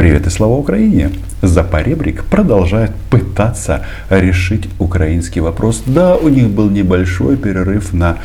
[0.00, 1.10] Привет и слава Украине!
[1.42, 5.82] Запоребрик продолжает пытаться решить украинский вопрос.
[5.84, 8.16] Да, у них был небольшой перерыв на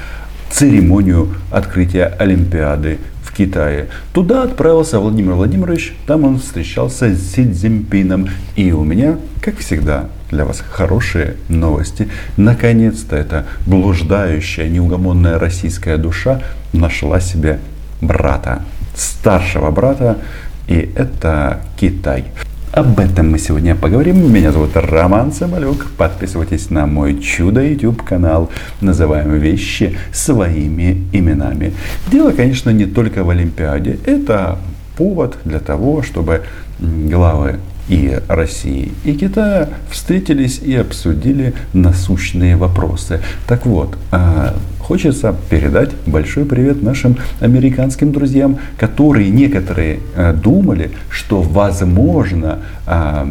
[0.49, 3.89] церемонию открытия Олимпиады в Китае.
[4.13, 8.29] Туда отправился Владимир Владимирович, там он встречался с Си Цзиньпином.
[8.55, 12.07] И у меня, как всегда, для вас хорошие новости.
[12.37, 17.59] Наконец-то эта блуждающая, неугомонная российская душа нашла себе
[17.99, 18.63] брата,
[18.95, 20.19] старшего брата,
[20.67, 22.25] и это Китай.
[22.71, 24.33] Об этом мы сегодня поговорим.
[24.33, 25.85] Меня зовут Роман Самолюк.
[25.97, 28.49] Подписывайтесь на мой чудо YouTube канал.
[28.81, 31.73] Называем вещи своими именами.
[32.11, 33.97] Дело, конечно, не только в Олимпиаде.
[34.05, 34.57] Это
[34.97, 36.41] повод для того, чтобы
[36.79, 43.21] главы и России, и Китая встретились и обсудили насущные вопросы.
[43.47, 51.41] Так вот, а, хочется передать большой привет нашим американским друзьям, которые некоторые а, думали, что
[51.41, 53.27] возможно а,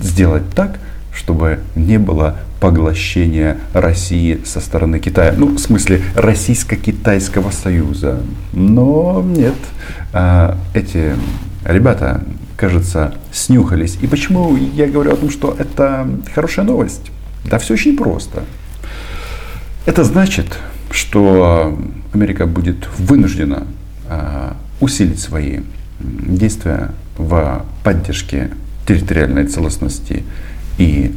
[0.00, 0.78] сделать так,
[1.12, 5.34] чтобы не было поглощения России со стороны Китая.
[5.36, 8.20] Ну, в смысле, Российско-Китайского союза.
[8.52, 9.54] Но нет,
[10.74, 11.14] эти
[11.64, 12.22] ребята
[12.58, 13.96] кажется, снюхались.
[14.02, 17.12] И почему я говорю о том, что это хорошая новость?
[17.44, 18.42] Да все очень просто.
[19.86, 20.58] Это значит,
[20.90, 21.78] что
[22.12, 23.68] Америка будет вынуждена
[24.08, 25.60] а, усилить свои
[26.00, 28.50] действия в поддержке
[28.86, 30.24] территориальной целостности
[30.78, 31.14] и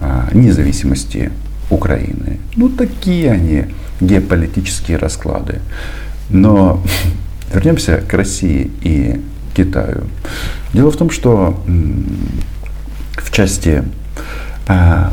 [0.00, 1.32] а, независимости
[1.70, 2.38] Украины.
[2.54, 3.64] Ну, такие они
[4.00, 5.60] геополитические расклады.
[6.30, 6.80] Но
[7.52, 9.20] вернемся к России и
[9.56, 10.04] Китаю.
[10.73, 11.55] Дело в том, что
[13.17, 13.83] в части,
[14.67, 15.11] а,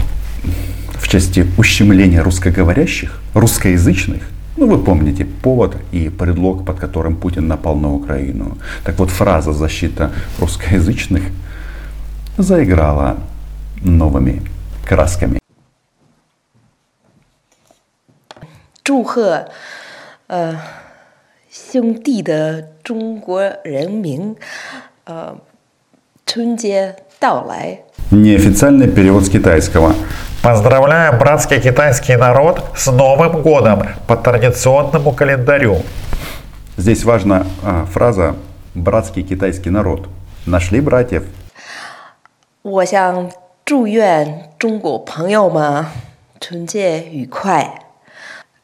[0.95, 4.23] в части ущемления русскоговорящих, русскоязычных,
[4.57, 8.57] ну, вы помните повод и предлог, под которым Путин напал на Украину.
[8.85, 11.23] Так вот, фраза «защита русскоязычных»
[12.39, 13.19] заиграла
[13.83, 14.43] новыми
[14.85, 15.39] красками.
[18.83, 19.49] 祝贺，
[20.29, 20.57] 呃，
[21.51, 24.37] 兄弟的中国人民，
[25.05, 25.37] 呃，
[26.31, 27.81] 春节到来。
[28.11, 29.95] Неофициальный перевод с китайского.
[30.43, 35.83] Поздравляем братский китайский народ с Новым годом по традиционному календарю.
[36.77, 38.37] Здесь важна а, фраза
[38.75, 40.09] «братский китайский народ».
[40.47, 41.25] Нашли братьев.
[42.63, 43.31] 我想
[43.65, 45.87] 祝愿中国朋友们
[46.41, 47.83] 春节愉快，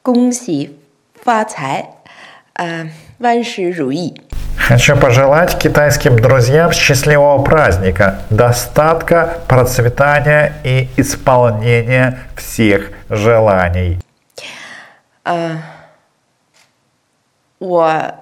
[0.03, 0.79] 恭喜
[1.15, 1.95] 发财。
[2.53, 4.15] 呃，万事如意。
[4.67, 13.99] Хочу пожелать китайским друзьям счастливого праздника, достатка, процветания и исполнения всех желаний.
[15.25, 15.63] 呃，
[17.59, 18.15] 我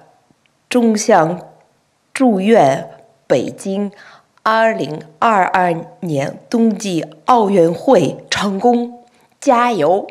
[0.69, 1.41] 衷向
[2.13, 2.89] 祝愿
[3.27, 3.91] 北京
[4.43, 9.03] 二零二二年冬季奥运会成功，
[9.39, 10.07] 加油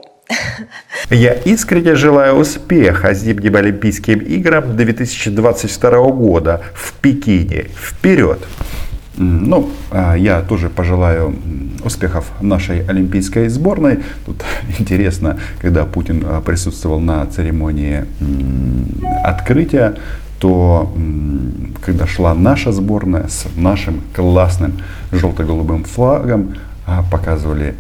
[1.09, 7.68] ！Я искренне желаю успеха зимним Олимпийским играм 2022 года в Пекине.
[7.75, 8.40] Вперед!
[9.18, 11.35] Ну, а я тоже пожелаю
[11.84, 14.00] успехов нашей олимпийской сборной.
[14.25, 14.44] Тут
[14.80, 18.06] интересно, когда Путин а, присутствовал на церемонии
[19.24, 19.96] открытия,
[20.40, 20.94] то
[21.81, 24.81] когда шла наша сборная с нашим классным
[25.12, 27.75] желто-голубым флагом, а, показывали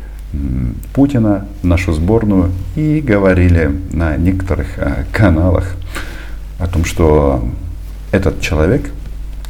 [0.93, 5.75] Путина, нашу сборную, и говорили на некоторых э, каналах
[6.59, 7.47] о том, что
[8.11, 8.89] этот человек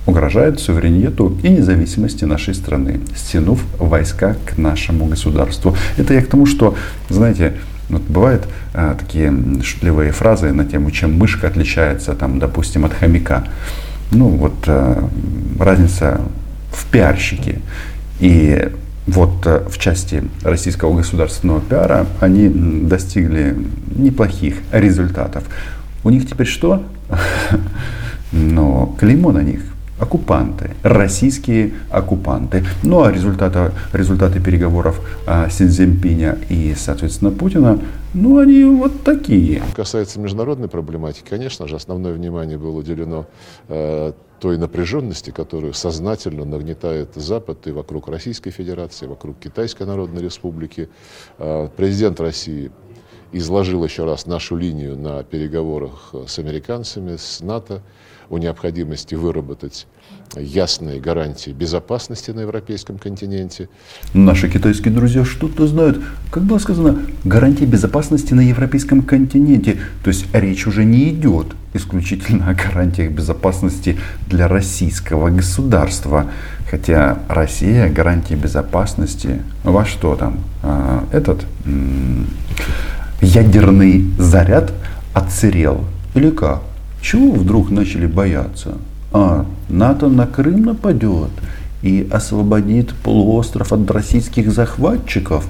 [0.06, 5.76] угрожает суверенитету и независимости нашей страны, стянув войска к нашему государству.
[5.98, 6.76] Это я к тому, что,
[7.10, 7.54] знаете,
[7.90, 13.48] вот бывают а, такие шутливые фразы на тему, чем мышка отличается, там, допустим, от хомяка.
[14.12, 15.08] Ну, вот а,
[15.60, 16.22] разница
[16.72, 17.60] в пиарщике.
[18.20, 18.70] И
[19.08, 23.56] вот э, в части российского государственного пиара они достигли
[23.96, 25.44] неплохих результатов.
[26.04, 26.84] У них теперь что?
[28.32, 29.62] Но клеймо на них
[30.00, 32.66] оккупанты, российские оккупанты.
[32.84, 37.80] Ну а результаты, результаты переговоров а, Си Цзиньпиня и, соответственно, Путина,
[38.14, 39.62] ну они вот такие.
[39.76, 43.26] Касается международной проблематики, конечно же, основное внимание было уделено
[43.70, 50.90] э, той напряженности, которую сознательно нагнетает Запад и вокруг Российской Федерации, вокруг Китайской Народной Республики.
[51.38, 52.72] Э, президент России
[53.32, 57.82] изложил еще раз нашу линию на переговорах с американцами, с НАТО.
[58.30, 59.88] о необходимости выработать
[60.36, 63.70] ясные гарантии безопасности на европейском континенте.
[64.14, 66.02] Наши китайские друзья что-то знают.
[66.32, 69.80] Как было сказано, гарантии безопасности на европейском континенте.
[70.04, 76.32] То есть речь уже не идет исключительно о гарантиях безопасности для российского государства.
[76.70, 80.40] Хотя Россия гарантии безопасности во что там?
[80.64, 81.46] А, этот
[83.22, 84.72] ядерный заряд
[85.14, 85.86] отсырел.
[86.14, 86.62] Или как?
[87.02, 88.78] Чего вдруг начали бояться?
[89.12, 91.32] А, НАТО на Крым нападет
[91.82, 95.48] и освободит полуостров от российских захватчиков.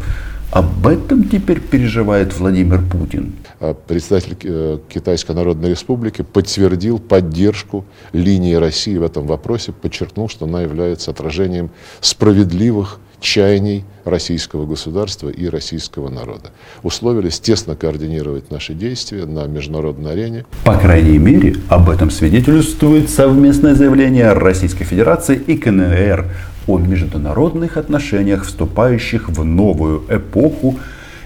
[0.51, 3.33] Об этом теперь переживает Владимир Путин.
[3.59, 10.45] А представитель э, Китайской Народной Республики подтвердил поддержку линии России в этом вопросе, подчеркнул, что
[10.45, 11.71] она является отражением
[12.01, 16.51] справедливых чаяний российского государства и российского народа.
[16.83, 20.45] Условились тесно координировать наши действия на международной арене.
[20.63, 26.25] По крайней мере, об этом свидетельствует совместное заявление Российской Федерации и КНР
[26.67, 30.79] о международных отношениях, вступающих в новую эпоху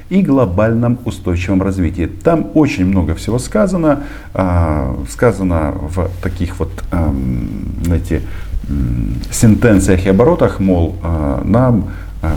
[0.09, 2.07] и глобальном устойчивом развитии.
[2.07, 4.03] Там очень много всего сказано,
[4.33, 6.71] а, сказано в таких вот,
[7.83, 8.23] знаете,
[9.31, 11.89] сентенциях и оборотах, мол, а, нам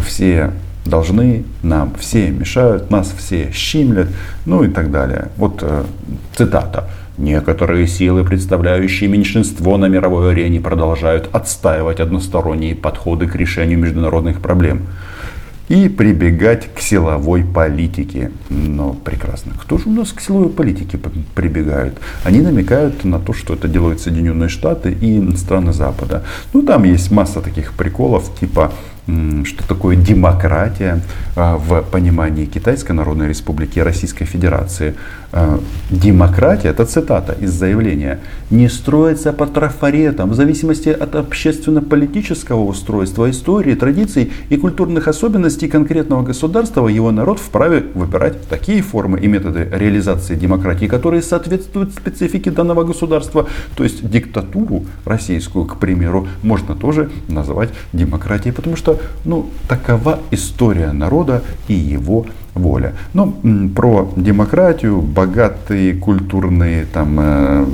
[0.05, 0.52] все
[0.84, 4.08] должны, нам все мешают, нас все щимлят,
[4.46, 5.29] ну и так далее.
[5.37, 5.84] Вот э,
[6.34, 6.88] цитата.
[7.19, 14.87] Некоторые силы, представляющие меньшинство на мировой арене, продолжают отстаивать односторонние подходы к решению международных проблем
[15.69, 18.31] и прибегать к силовой политике.
[18.50, 19.52] Но прекрасно.
[19.61, 20.99] Кто же у нас к силовой политике
[21.34, 21.99] прибегают?
[22.25, 26.25] Они намекают на то, что это делают Соединенные Штаты и страны Запада.
[26.52, 28.73] Ну, там есть масса таких приколов, типа
[29.06, 31.00] что такое демократия
[31.34, 34.94] а, в понимании Китайской Народной Республики и Российской Федерации.
[35.34, 38.20] А, демократия, это цитата из заявления,
[38.50, 46.23] не строится по трафаретам в зависимости от общественно-политического устройства, истории, традиций и культурных особенностей конкретного
[46.23, 52.84] государства, его народ вправе выбирать такие формы и методы реализации демократии, которые соответствуют специфике данного
[52.84, 53.46] государства.
[53.75, 60.93] То есть диктатуру российскую, к примеру, можно тоже называть демократией, потому что ну, такова история
[60.93, 62.94] народа и его воля.
[63.14, 67.66] Но ну, про демократию, богатые культурные там э,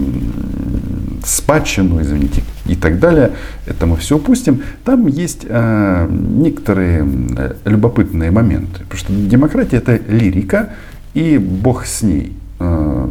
[1.24, 3.32] спадщину, извините, и так далее,
[3.66, 4.62] это мы все упустим.
[4.84, 10.70] Там есть э, некоторые э, любопытные моменты, потому что демократия это лирика
[11.14, 12.32] и Бог с ней.
[12.60, 13.08] Э,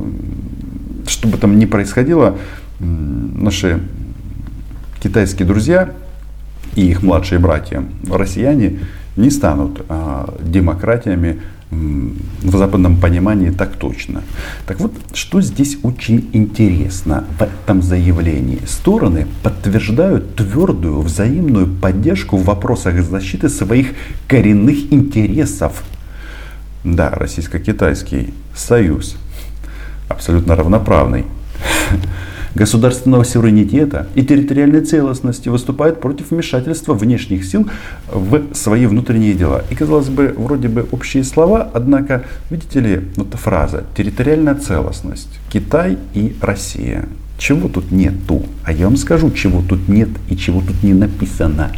[1.08, 2.38] что там ни происходило,
[2.80, 3.80] наши
[5.02, 5.92] китайские друзья
[6.76, 8.80] и их младшие братья, россияне,
[9.16, 14.24] не станут а, демократиями в западном понимании так точно.
[14.66, 18.62] Так вот, что здесь очень интересно в этом заявлении?
[18.66, 23.94] Стороны подтверждают твердую взаимную поддержку в вопросах защиты своих
[24.28, 25.84] коренных интересов.
[26.84, 29.18] Да, российско-китайский союз
[30.08, 31.26] абсолютно равноправный
[32.56, 37.70] государственного суверенитета и территориальной целостности, выступает против вмешательства внешних сил
[38.12, 39.64] в свои внутренние дела.
[39.70, 45.40] И, казалось бы, вроде бы общие слова, однако, видите ли, вот эта фраза «территориальная целостность»,
[45.50, 47.06] Китай и Россия.
[47.38, 48.44] Чего тут нету?
[48.64, 51.72] А я вам скажу, чего тут нет и чего тут не написано.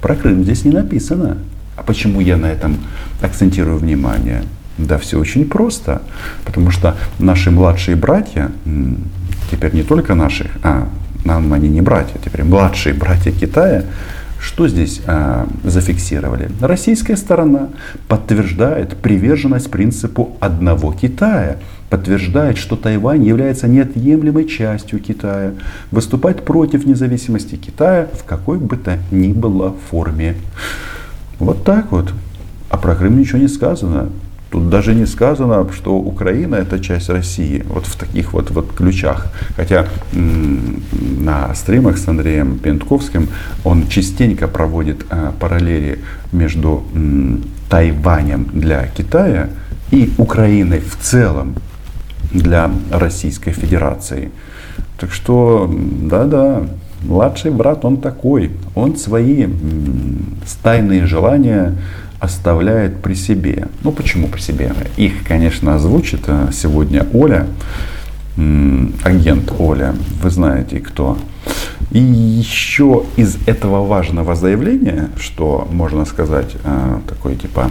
[0.00, 1.38] Про Крым здесь не написано.
[1.76, 2.76] А почему я на этом
[3.20, 4.44] акцентирую внимание?
[4.78, 6.02] Да все очень просто.
[6.44, 8.52] Потому что наши младшие братья,
[9.50, 10.88] теперь не только наши, а
[11.24, 13.84] нам они не братья, теперь младшие братья Китая,
[14.38, 16.50] что здесь а, зафиксировали?
[16.60, 17.70] Российская сторона
[18.06, 21.56] подтверждает приверженность принципу одного Китая,
[21.90, 25.52] подтверждает, что Тайвань является неотъемлемой частью Китая,
[25.90, 30.36] выступает против независимости Китая в какой бы то ни было форме.
[31.38, 32.12] Вот так вот.
[32.68, 34.10] А про Крым ничего не сказано.
[34.50, 39.26] Тут даже не сказано, что Украина это часть России, вот в таких вот, вот ключах.
[39.56, 43.28] Хотя на стримах с Андреем Пентковским
[43.64, 45.98] он частенько проводит а, параллели
[46.32, 46.84] между
[47.68, 49.48] Тайванем для Китая
[49.90, 51.56] и Украиной в целом
[52.32, 54.30] для Российской Федерации.
[54.98, 55.68] Так что,
[56.02, 56.62] да-да,
[57.02, 61.74] младший брат он такой, он свои м, стайные желания
[62.26, 63.68] оставляет при себе.
[63.82, 64.72] Ну почему при себе?
[64.96, 67.46] Их, конечно, озвучит э, сегодня Оля,
[69.02, 71.16] агент Оля, вы знаете кто.
[71.90, 77.70] И еще из этого важного заявления, что можно сказать, э, такой типа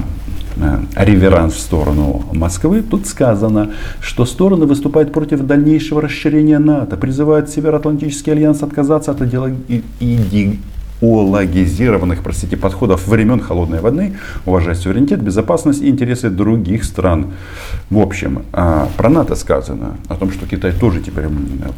[0.56, 7.50] э, реверанс в сторону Москвы, тут сказано, что стороны выступают против дальнейшего расширения НАТО, призывают
[7.50, 9.84] Североатлантический альянс отказаться от идеологии
[11.02, 17.34] идеологизированных, простите, подходов времен Холодной войны, уважать суверенитет, безопасность и интересы других стран.
[17.90, 21.26] В общем, а, про НАТО сказано, о том, что Китай тоже теперь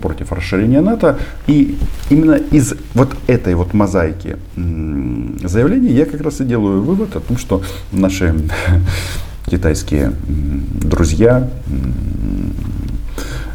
[0.02, 1.18] против расширения НАТО.
[1.48, 1.78] И
[2.10, 7.38] именно из вот этой вот мозаики заявлений я как раз и делаю вывод о том,
[7.38, 8.34] что наши
[9.46, 11.50] китайские друзья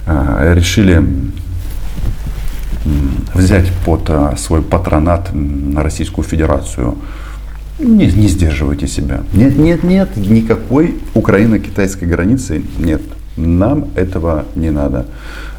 [0.06, 1.02] а, решили
[3.34, 6.96] взять под а, свой патронат на Российскую Федерацию.
[7.78, 9.22] Не, не сдерживайте себя.
[9.32, 13.02] Нет, нет, нет, никакой Украино-китайской границы нет.
[13.36, 15.06] Нам этого не надо.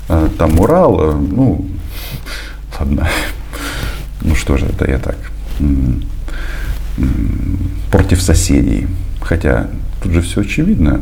[0.08, 1.66] А, там Урал, э, ну,
[2.80, 3.08] ладно.
[4.22, 5.18] Ну что же, это я так.
[7.92, 8.88] Против соседей.
[9.22, 9.68] Хотя
[10.02, 11.02] тут же все очевидно.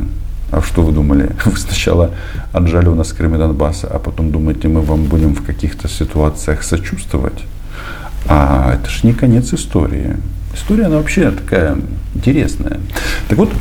[0.51, 1.31] А что вы думали?
[1.45, 2.11] Вы сначала
[2.51, 6.63] отжали у нас Крым и Донбасс, а потом думаете, мы вам будем в каких-то ситуациях
[6.63, 7.45] сочувствовать?
[8.27, 10.17] А это же не конец истории.
[10.53, 11.77] История, она вообще такая
[12.13, 12.79] интересная.
[13.29, 13.51] Так вот,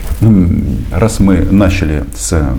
[0.90, 2.54] раз мы начали с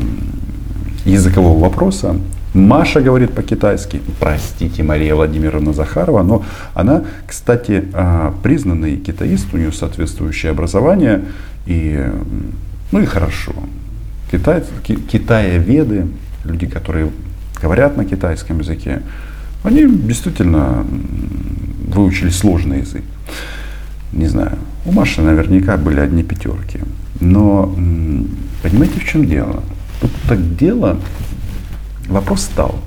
[1.06, 2.16] языкового вопроса,
[2.54, 4.02] Маша говорит по-китайски.
[4.20, 11.24] Простите, Мария Владимировна Захарова, но она, кстати, а, признанный китаист, у нее соответствующее образование,
[11.66, 12.06] и,
[12.92, 13.54] ну и хорошо.
[14.32, 16.08] Китай, китаеведы,
[16.46, 17.12] люди, которые
[17.62, 19.02] говорят на китайском языке,
[19.64, 20.86] они действительно
[21.88, 23.04] выучили сложный язык.
[24.14, 26.80] Не знаю, у Маши наверняка были одни пятерки.
[27.20, 27.76] Но
[28.64, 29.64] понимаете, в чем дело?
[30.00, 30.98] Тут так дело,
[32.08, 32.80] вопрос стал,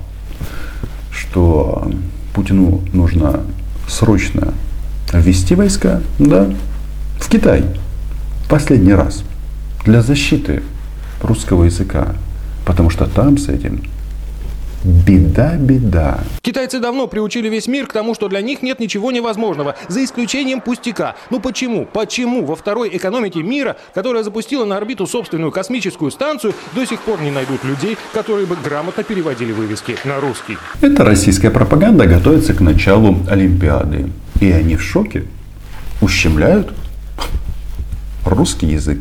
[1.11, 1.91] что
[2.33, 3.41] Путину нужно
[3.87, 4.53] срочно
[5.13, 6.49] ввести войска да,
[7.19, 7.63] в Китай.
[8.49, 9.23] Последний раз.
[9.85, 10.63] Для защиты
[11.21, 12.15] русского языка,
[12.65, 13.81] потому что там с этим
[14.85, 16.19] Беда-беда.
[16.43, 20.61] Китайцы давно приучили весь мир к тому, что для них нет ничего невозможного, за исключением
[20.61, 21.15] пустяка.
[21.31, 21.87] Ну почему?
[21.91, 27.19] Почему во второй экономике мира, которая запустила на орбиту собственную космическую станцию, до сих пор
[27.19, 30.55] не найдут людей, которые бы грамотно переводили вывески на русский?
[30.81, 34.11] Эта российская пропаганда готовится к началу Олимпиады.
[34.39, 35.23] И они в шоке.
[35.99, 36.71] Ущемляют
[38.23, 38.99] русский язык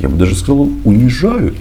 [0.00, 1.56] я бы даже сказал, унижают.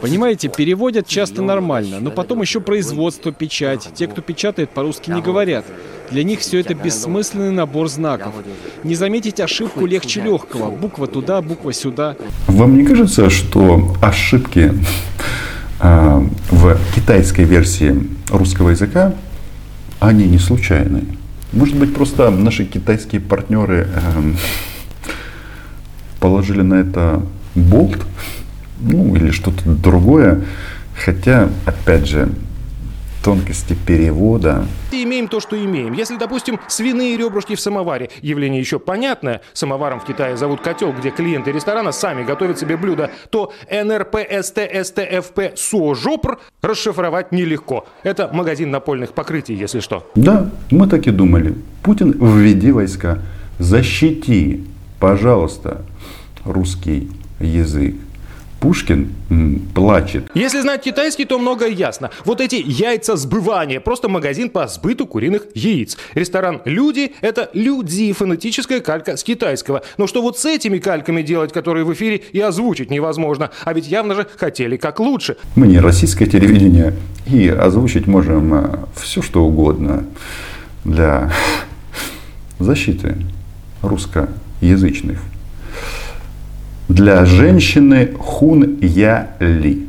[0.00, 3.88] Понимаете, переводят часто нормально, но потом еще производство, печать.
[3.94, 5.64] Те, кто печатает, по-русски не говорят.
[6.10, 8.34] Для них все это бессмысленный набор знаков.
[8.82, 10.70] Не заметить ошибку легче легкого.
[10.70, 12.16] Буква туда, буква сюда.
[12.46, 14.72] Вам не кажется, что ошибки
[15.80, 19.14] э, в китайской версии русского языка,
[20.00, 21.04] они не случайные?
[21.52, 24.34] Может быть, просто наши китайские партнеры э,
[26.24, 27.20] положили на это
[27.54, 27.98] болт,
[28.80, 30.46] ну или что-то другое.
[30.96, 32.30] Хотя, опять же,
[33.22, 34.64] тонкости перевода.
[34.90, 35.92] Имеем то, что имеем.
[35.92, 41.10] Если, допустим, свиные ребрышки в самоваре, явление еще понятное, самоваром в Китае зовут котел, где
[41.10, 47.86] клиенты ресторана сами готовят себе блюдо, то НРП, СТ, СТФП, СОЖОПР расшифровать нелегко.
[48.02, 50.10] Это магазин напольных покрытий, если что.
[50.14, 51.54] Да, мы так и думали.
[51.82, 53.18] Путин, введи войска,
[53.58, 54.64] защити,
[55.04, 55.82] пожалуйста,
[56.46, 57.94] русский язык.
[58.58, 59.12] Пушкин
[59.74, 60.30] плачет.
[60.32, 62.08] Если знать китайский, то многое ясно.
[62.24, 65.98] Вот эти яйца сбывания, просто магазин по сбыту куриных яиц.
[66.14, 69.82] Ресторан «Люди»— это «люди», фонетическая калька с китайского.
[69.98, 73.50] Но что вот с этими кальками делать, которые в эфире и озвучить невозможно?
[73.66, 75.36] А ведь явно же хотели как лучше.
[75.54, 76.94] Мы не российское телевидение,
[77.26, 80.06] и озвучить можем э, все, что угодно
[80.82, 81.30] для
[82.58, 83.16] защиты
[84.64, 85.20] русскоязычных
[86.88, 89.86] для женщины Хун Я Ли.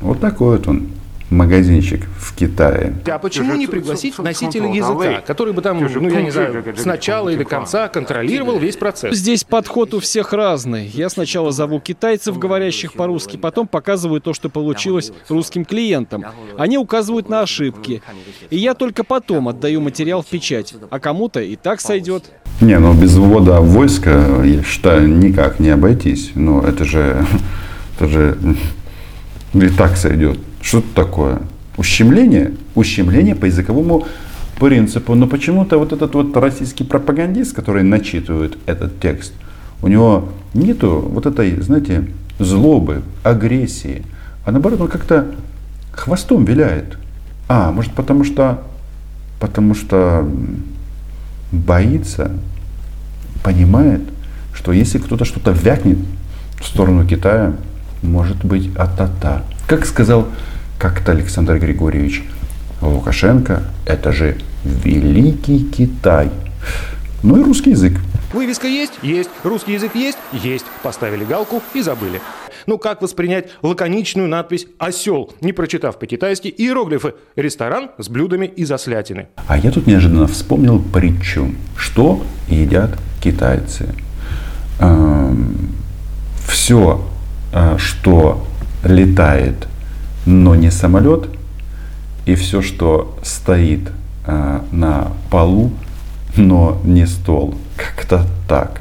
[0.00, 0.88] Вот такой вот он
[1.34, 2.94] магазинчик в Китае.
[3.06, 7.28] А почему не пригласить носителя языка, который бы там, ну я не знаю, с начала
[7.28, 9.16] или конца контролировал весь процесс?
[9.16, 10.86] Здесь подход у всех разный.
[10.86, 16.24] Я сначала зову китайцев, говорящих по-русски, потом показываю то, что получилось русским клиентам.
[16.56, 18.02] Они указывают на ошибки.
[18.50, 20.74] И я только потом отдаю материал в печать.
[20.90, 22.24] А кому-то и так сойдет.
[22.60, 26.32] Не, ну без ввода войска, я считаю, никак не обойтись.
[26.34, 27.26] Но это же,
[27.96, 28.38] это же
[29.54, 30.38] и так сойдет.
[30.64, 31.42] Что это такое?
[31.76, 32.54] Ущемление?
[32.74, 34.06] Ущемление по языковому
[34.58, 35.14] принципу.
[35.14, 39.34] Но почему-то вот этот вот российский пропагандист, который начитывает этот текст,
[39.82, 44.02] у него нету вот этой, знаете, злобы, агрессии.
[44.46, 45.26] А наоборот, он как-то
[45.92, 46.96] хвостом виляет.
[47.46, 48.62] А, может потому что,
[49.40, 50.26] потому что
[51.52, 52.30] боится,
[53.42, 54.00] понимает,
[54.54, 55.98] что если кто-то что-то вякнет,
[56.58, 57.52] в сторону Китая
[58.00, 59.42] может быть атата.
[59.66, 60.26] Как сказал
[60.84, 62.22] как-то Александр Григорьевич
[62.82, 66.28] Лукашенко, это же великий Китай.
[67.22, 67.94] Ну и русский язык.
[68.34, 68.92] Вывеска есть?
[69.00, 69.30] Есть.
[69.44, 70.18] Русский язык есть?
[70.30, 70.66] Есть.
[70.82, 72.20] Поставили галку и забыли.
[72.66, 79.28] Ну как воспринять лаконичную надпись «Осел», не прочитав по-китайски иероглифы «Ресторан с блюдами из ослятины».
[79.46, 82.90] А я тут неожиданно вспомнил притчу, что едят
[83.22, 83.88] китайцы.
[84.80, 85.76] Эм,
[86.46, 87.02] все,
[87.54, 88.46] э, что
[88.84, 89.66] летает,
[90.26, 91.28] но не самолет,
[92.26, 93.90] и все, что стоит
[94.26, 95.70] э, на полу,
[96.36, 97.54] но не стол.
[97.76, 98.80] Как-то так.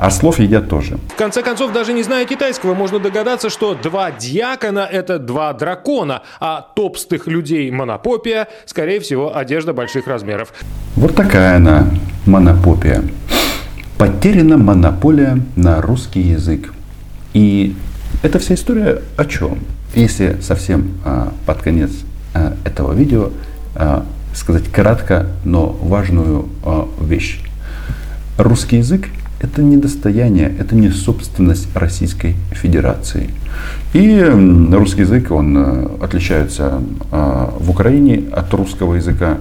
[0.00, 0.98] А слов едят тоже.
[1.10, 6.22] В конце концов, даже не зная китайского, можно догадаться, что два дьякона– это два дракона,
[6.40, 10.54] а топстых людей монопопия, скорее всего, одежда больших размеров.
[10.96, 11.84] Вот такая она,
[12.24, 13.02] монопопия.
[13.98, 16.72] Потеряна монополия на русский язык.
[17.34, 17.76] И
[18.22, 19.58] эта вся история о чем?
[19.94, 21.90] Если совсем а, под конец
[22.34, 23.30] а, этого видео
[23.74, 27.40] а, сказать кратко, но важную а, вещь.
[28.36, 29.06] Русский язык–
[29.40, 33.30] это не достояние, это не собственность Российской Федерации.
[33.92, 39.38] И русский язык, он э, отличается а, в Украине от русского языка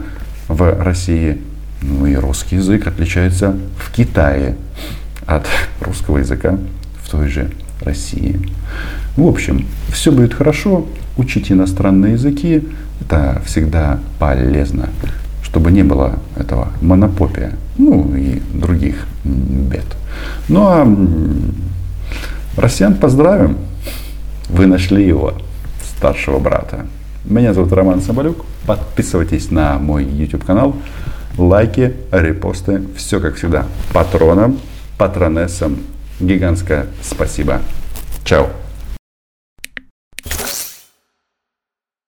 [0.48, 1.40] в России.
[1.82, 4.56] Ну и русский язык отличается в Китае
[5.26, 5.46] от
[5.82, 6.58] русского языка
[7.04, 8.40] в той же России.
[9.16, 12.64] В общем, все будет хорошо, учите иностранные языки,
[13.02, 14.90] это всегда полезно
[15.50, 19.86] чтобы не было этого монопопия, ну и других бед.
[20.48, 20.88] Ну а
[22.56, 23.58] россиян поздравим,
[24.48, 25.34] вы нашли его,
[25.98, 26.86] старшего брата.
[27.26, 30.76] Меня зовут Роман Соболюк, подписывайтесь на мой YouTube канал,
[31.36, 33.66] лайки, репосты, все как всегда.
[33.92, 34.60] Патронам,
[35.00, 35.78] патронессам,
[36.20, 37.62] гигантское спасибо.
[38.24, 38.50] Чао.